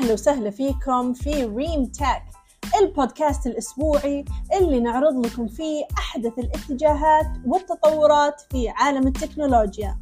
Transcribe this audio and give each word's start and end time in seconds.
أهلا 0.00 0.12
وسهلا 0.12 0.50
فيكم 0.50 1.12
في 1.12 1.44
ريم 1.44 1.84
تاك 1.84 2.22
البودكاست 2.80 3.46
الأسبوعي 3.46 4.24
اللي 4.52 4.80
نعرض 4.80 5.26
لكم 5.26 5.48
فيه 5.48 5.84
أحدث 5.98 6.38
الاتجاهات 6.38 7.26
والتطورات 7.46 8.40
في 8.50 8.68
عالم 8.68 9.06
التكنولوجيا. 9.06 9.98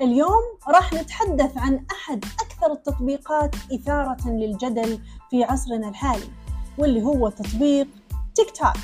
اليوم 0.00 0.42
راح 0.68 0.92
نتحدث 0.92 1.58
عن 1.58 1.86
أحد 1.92 2.24
أكثر 2.24 2.72
التطبيقات 2.72 3.54
إثارة 3.72 4.28
للجدل 4.28 4.98
في 5.30 5.44
عصرنا 5.44 5.88
الحالي 5.88 6.28
واللي 6.78 7.02
هو 7.02 7.28
تطبيق 7.28 7.88
تيك 8.34 8.50
توك. 8.50 8.82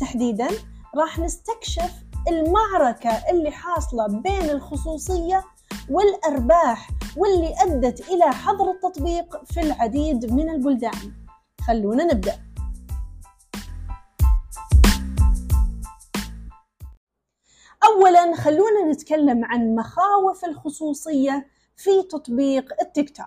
تحديدا 0.00 0.48
راح 0.96 1.18
نستكشف 1.18 1.92
المعركة 2.28 3.10
اللي 3.10 3.50
حاصلة 3.50 4.06
بين 4.06 4.50
الخصوصية 4.50 5.44
والأرباح 5.90 6.90
واللي 7.16 7.54
أدت 7.62 8.08
إلى 8.08 8.24
حظر 8.24 8.70
التطبيق 8.70 9.44
في 9.44 9.60
العديد 9.60 10.32
من 10.32 10.50
البلدان. 10.50 11.12
خلونا 11.60 12.04
نبدأ. 12.04 12.38
أولا 17.84 18.36
خلونا 18.36 18.92
نتكلم 18.92 19.44
عن 19.44 19.74
مخاوف 19.74 20.44
الخصوصية 20.44 21.46
في 21.76 22.02
تطبيق 22.02 22.72
التيك 22.82 23.16
توك. 23.16 23.26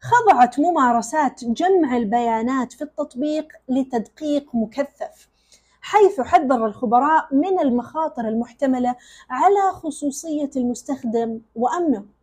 خضعت 0.00 0.60
ممارسات 0.60 1.44
جمع 1.44 1.96
البيانات 1.96 2.72
في 2.72 2.84
التطبيق 2.84 3.48
لتدقيق 3.68 4.54
مكثف 4.54 5.28
حيث 5.80 6.20
حذر 6.20 6.66
الخبراء 6.66 7.34
من 7.34 7.60
المخاطر 7.60 8.28
المحتملة 8.28 8.96
على 9.30 9.72
خصوصية 9.72 10.50
المستخدم 10.56 11.40
وأمنه. 11.54 12.17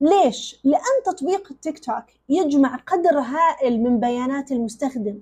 ليش؟ 0.00 0.60
لأن 0.64 1.02
تطبيق 1.06 1.48
التيك 1.50 1.78
توك 1.78 2.04
يجمع 2.28 2.76
قدر 2.76 3.18
هائل 3.18 3.82
من 3.82 4.00
بيانات 4.00 4.52
المستخدم 4.52 5.20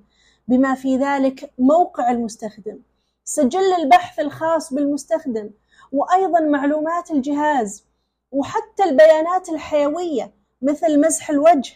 بما 0.49 0.75
في 0.75 0.97
ذلك 0.97 1.51
موقع 1.59 2.11
المستخدم 2.11 2.79
سجل 3.25 3.73
البحث 3.79 4.21
الخاص 4.21 4.73
بالمستخدم 4.73 5.51
وأيضا 5.93 6.41
معلومات 6.41 7.11
الجهاز 7.11 7.85
وحتى 8.33 8.85
البيانات 8.85 9.49
الحيوية 9.49 10.33
مثل 10.63 11.01
مسح 11.01 11.31
الوجه 11.31 11.75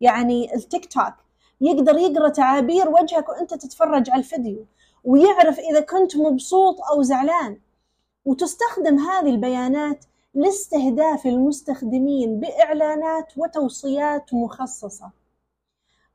يعني 0.00 0.54
التيك 0.54 0.92
توك 0.92 1.14
يقدر 1.60 1.98
يقرأ 1.98 2.28
تعابير 2.28 2.88
وجهك 2.88 3.28
وأنت 3.28 3.54
تتفرج 3.54 4.10
على 4.10 4.18
الفيديو 4.18 4.66
ويعرف 5.04 5.58
إذا 5.58 5.80
كنت 5.80 6.16
مبسوط 6.16 6.76
أو 6.80 7.02
زعلان 7.02 7.58
وتستخدم 8.24 8.98
هذه 8.98 9.30
البيانات 9.30 10.04
لاستهداف 10.34 11.26
المستخدمين 11.26 12.40
بإعلانات 12.40 13.38
وتوصيات 13.38 14.34
مخصصة. 14.34 15.10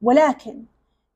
ولكن 0.02 0.66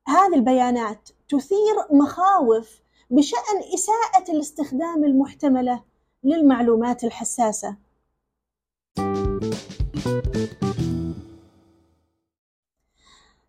هذه 0.08 0.34
البيانات 0.34 1.08
تثير 1.28 1.74
مخاوف 1.90 2.82
بشأن 3.10 3.58
إساءة 3.74 4.32
الاستخدام 4.32 5.04
المحتملة 5.04 5.82
للمعلومات 6.24 7.04
الحساسة. 7.04 7.76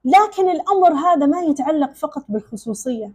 لكن 0.05 0.49
الأمر 0.49 0.93
هذا 0.93 1.25
ما 1.25 1.41
يتعلق 1.41 1.93
فقط 1.93 2.25
بالخصوصية. 2.29 3.13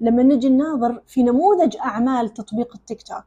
لما 0.00 0.22
نجي 0.22 0.48
نناظر 0.48 1.02
في 1.06 1.22
نموذج 1.22 1.76
أعمال 1.76 2.34
تطبيق 2.34 2.74
التيك 2.74 3.02
توك 3.02 3.24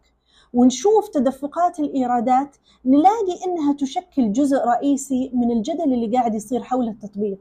ونشوف 0.53 1.07
تدفقات 1.07 1.79
الإيرادات 1.79 2.55
نلاقي 2.85 3.39
إنها 3.47 3.73
تشكل 3.73 4.33
جزء 4.33 4.57
رئيسي 4.57 5.31
من 5.33 5.51
الجدل 5.51 5.93
اللي 5.93 6.17
قاعد 6.17 6.35
يصير 6.35 6.63
حول 6.63 6.87
التطبيق. 6.87 7.39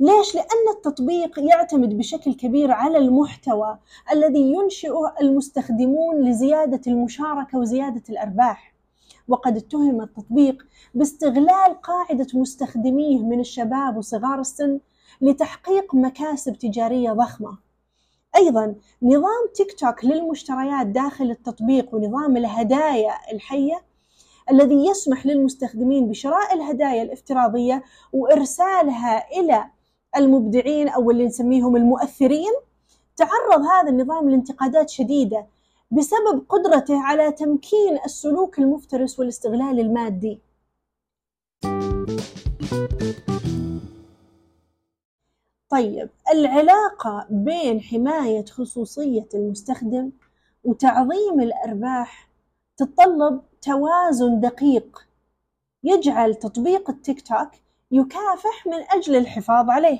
ليش؟ 0.00 0.34
لأن 0.34 0.68
التطبيق 0.76 1.38
يعتمد 1.38 1.98
بشكل 1.98 2.34
كبير 2.34 2.70
على 2.70 2.98
المحتوى 2.98 3.78
الذي 4.12 4.52
ينشئه 4.52 5.14
المستخدمون 5.20 6.20
لزيادة 6.30 6.80
المشاركة 6.86 7.58
وزيادة 7.58 8.02
الأرباح. 8.10 8.74
وقد 9.28 9.56
اتهم 9.56 10.00
التطبيق 10.00 10.66
باستغلال 10.94 11.80
قاعدة 11.82 12.26
مستخدميه 12.34 13.18
من 13.18 13.40
الشباب 13.40 13.96
وصغار 13.96 14.40
السن 14.40 14.80
لتحقيق 15.20 15.94
مكاسب 15.94 16.52
تجارية 16.58 17.12
ضخمة. 17.12 17.67
أيضا 18.38 18.74
نظام 19.02 19.48
تيك 19.54 19.72
توك 19.72 20.04
للمشتريات 20.04 20.86
داخل 20.86 21.30
التطبيق 21.30 21.94
ونظام 21.94 22.36
الهدايا 22.36 23.12
الحية 23.32 23.82
الذي 24.50 24.86
يسمح 24.86 25.26
للمستخدمين 25.26 26.08
بشراء 26.08 26.54
الهدايا 26.54 27.02
الافتراضية 27.02 27.82
وإرسالها 28.12 29.40
إلى 29.40 29.64
المبدعين 30.16 30.88
أو 30.88 31.10
اللي 31.10 31.26
نسميهم 31.26 31.76
المؤثرين 31.76 32.52
تعرض 33.16 33.60
هذا 33.60 33.88
النظام 33.88 34.30
لانتقادات 34.30 34.90
شديدة 34.90 35.46
بسبب 35.90 36.44
قدرته 36.48 37.02
على 37.02 37.32
تمكين 37.32 37.98
السلوك 38.04 38.58
المفترس 38.58 39.18
والاستغلال 39.18 39.80
المادي. 39.80 40.40
طيب 45.70 46.10
العلاقة 46.32 47.26
بين 47.30 47.80
حماية 47.80 48.44
خصوصية 48.44 49.28
المستخدم 49.34 50.10
وتعظيم 50.64 51.40
الأرباح 51.40 52.28
تتطلب 52.76 53.42
توازن 53.62 54.40
دقيق. 54.40 55.08
يجعل 55.84 56.34
تطبيق 56.34 56.90
التيك 56.90 57.20
توك 57.28 57.50
يكافح 57.90 58.66
من 58.66 58.84
أجل 58.90 59.16
الحفاظ 59.16 59.70
عليه. 59.70 59.98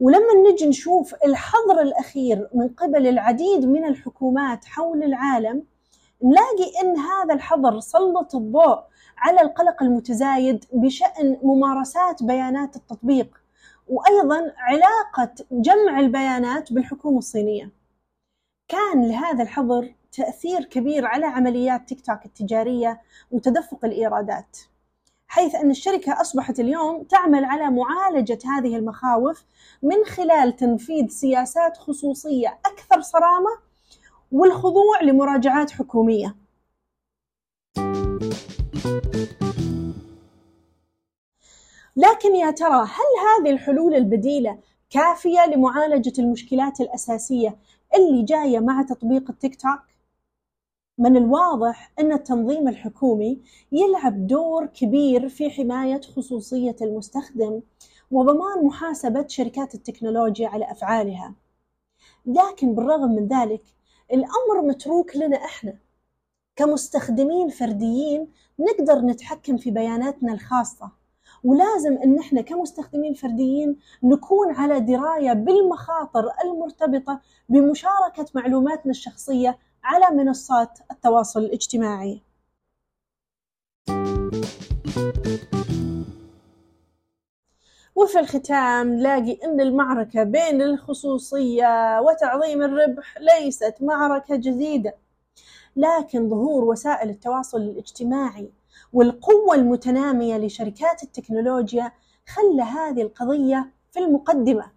ولما 0.00 0.50
نجي 0.50 0.66
نشوف 0.66 1.14
الحظر 1.24 1.80
الأخير 1.80 2.48
من 2.54 2.68
قبل 2.68 3.06
العديد 3.06 3.64
من 3.64 3.84
الحكومات 3.84 4.64
حول 4.64 5.02
العالم 5.02 5.62
نلاقي 6.22 6.80
أن 6.82 6.96
هذا 6.98 7.34
الحظر 7.34 7.80
سلط 7.80 8.34
الضوء 8.34 8.78
على 9.18 9.40
القلق 9.40 9.82
المتزايد 9.82 10.64
بشأن 10.72 11.38
ممارسات 11.42 12.22
بيانات 12.22 12.76
التطبيق. 12.76 13.43
وأيضا 13.88 14.52
علاقة 14.58 15.34
جمع 15.50 16.00
البيانات 16.00 16.72
بالحكومة 16.72 17.18
الصينية. 17.18 17.70
كان 18.68 19.08
لهذا 19.08 19.42
الحظر 19.42 19.94
تأثير 20.12 20.64
كبير 20.64 21.06
على 21.06 21.26
عمليات 21.26 21.88
تيك 21.88 22.00
توك 22.00 22.24
التجارية 22.26 23.00
وتدفق 23.30 23.84
الإيرادات 23.84 24.58
حيث 25.26 25.54
أن 25.54 25.70
الشركة 25.70 26.20
أصبحت 26.20 26.60
اليوم 26.60 27.02
تعمل 27.02 27.44
على 27.44 27.70
معالجة 27.70 28.38
هذه 28.44 28.76
المخاوف 28.76 29.44
من 29.82 30.04
خلال 30.04 30.56
تنفيذ 30.56 31.08
سياسات 31.08 31.76
خصوصية 31.76 32.58
أكثر 32.66 33.00
صرامة 33.00 33.50
والخضوع 34.32 35.02
لمراجعات 35.02 35.70
حكومية. 35.70 36.36
لكن 41.96 42.34
يا 42.36 42.50
ترى 42.50 42.82
هل 42.84 43.10
هذه 43.26 43.50
الحلول 43.50 43.94
البديلة 43.94 44.58
كافية 44.90 45.46
لمعالجة 45.46 46.12
المشكلات 46.18 46.80
الأساسية 46.80 47.56
اللي 47.96 48.22
جاية 48.22 48.60
مع 48.60 48.82
تطبيق 48.82 49.30
التيك 49.30 49.60
توك؟ 49.60 49.80
من 50.98 51.16
الواضح 51.16 51.92
أن 51.98 52.12
التنظيم 52.12 52.68
الحكومي 52.68 53.40
يلعب 53.72 54.26
دور 54.26 54.66
كبير 54.66 55.28
في 55.28 55.50
حماية 55.50 56.00
خصوصية 56.00 56.76
المستخدم 56.82 57.60
وضمان 58.10 58.64
محاسبة 58.66 59.26
شركات 59.28 59.74
التكنولوجيا 59.74 60.48
على 60.48 60.70
أفعالها. 60.70 61.34
لكن 62.26 62.74
بالرغم 62.74 63.10
من 63.10 63.26
ذلك 63.28 63.62
الأمر 64.12 64.62
متروك 64.68 65.16
لنا 65.16 65.36
إحنا 65.36 65.78
كمستخدمين 66.56 67.48
فرديين 67.48 68.28
نقدر 68.58 69.00
نتحكم 69.00 69.56
في 69.56 69.70
بياناتنا 69.70 70.32
الخاصة 70.32 71.03
ولازم 71.44 71.96
إن 72.04 72.18
إحنا 72.18 72.40
كمستخدمين 72.40 73.14
فرديين 73.14 73.76
نكون 74.02 74.54
على 74.54 74.80
دراية 74.80 75.32
بالمخاطر 75.32 76.24
المرتبطة 76.44 77.20
بمشاركة 77.48 78.26
معلوماتنا 78.34 78.90
الشخصية 78.90 79.58
على 79.84 80.16
منصات 80.16 80.78
التواصل 80.90 81.40
الاجتماعي. 81.40 82.20
وفي 87.94 88.18
الختام 88.20 88.88
نلاقي 88.88 89.38
إن 89.44 89.60
المعركة 89.60 90.22
بين 90.22 90.62
الخصوصية 90.62 92.00
وتعظيم 92.00 92.62
الربح 92.62 93.18
ليست 93.18 93.74
معركة 93.80 94.36
جديدة 94.36 94.94
لكن 95.76 96.28
ظهور 96.30 96.64
وسائل 96.64 97.10
التواصل 97.10 97.58
الاجتماعي 97.60 98.50
والقوة 98.92 99.54
المتنامية 99.54 100.36
لشركات 100.38 101.02
التكنولوجيا 101.02 101.92
خلى 102.28 102.62
هذه 102.62 103.02
القضية 103.02 103.72
في 103.92 103.98
المقدمة. 103.98 104.70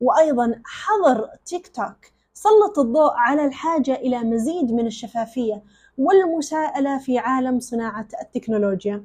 وأيضا 0.00 0.62
حظر 0.64 1.28
تيك 1.46 1.68
توك 1.68 1.96
سلط 2.34 2.78
الضوء 2.78 3.12
على 3.14 3.44
الحاجة 3.44 3.94
إلى 3.94 4.18
مزيد 4.18 4.72
من 4.72 4.86
الشفافية 4.86 5.62
والمساءلة 5.98 6.98
في 6.98 7.18
عالم 7.18 7.60
صناعة 7.60 8.08
التكنولوجيا. 8.22 9.04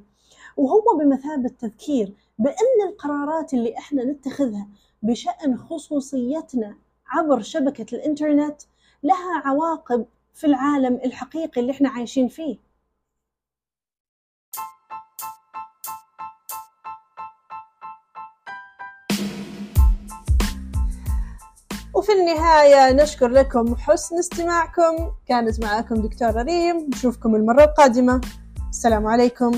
وهو 0.56 0.98
بمثابة 0.98 1.48
تذكير 1.48 2.14
بأن 2.38 2.88
القرارات 2.88 3.54
اللي 3.54 3.78
إحنا 3.78 4.04
نتخذها 4.04 4.68
بشأن 5.02 5.58
خصوصيتنا 5.58 6.76
عبر 7.08 7.40
شبكة 7.40 7.86
الإنترنت 7.96 8.62
لها 9.02 9.42
عواقب 9.44 10.06
في 10.34 10.46
العالم 10.46 11.00
الحقيقي 11.04 11.60
اللي 11.60 11.72
إحنا 11.72 11.88
عايشين 11.88 12.28
فيه. 12.28 12.56
وفي 22.10 22.20
النهاية 22.20 22.92
نشكر 22.92 23.28
لكم 23.28 23.76
حسن 23.76 24.18
استماعكم. 24.18 25.10
كانت 25.28 25.64
معكم 25.64 25.94
دكتورة 25.94 26.42
ريم. 26.42 26.86
نشوفكم 26.94 27.34
المرة 27.34 27.64
القادمة. 27.64 28.20
السلام 28.70 29.06
عليكم. 29.06 29.52